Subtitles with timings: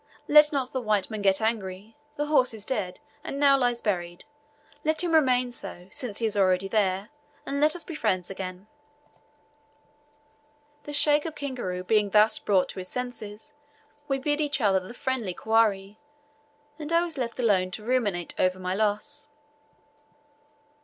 [0.27, 1.95] Let not the white man get angry.
[2.15, 4.25] The horse is dead, and now lies buried;
[4.83, 7.09] let him remain so, since he is already there,
[7.45, 8.65] and let us be friends again."
[10.85, 13.53] The Sheikh of Kingaru being thus brought to his senses,
[14.07, 15.97] we bid each other the friendly "Kwaheri,"
[16.79, 19.27] and I was left alone to ruminate over my loss.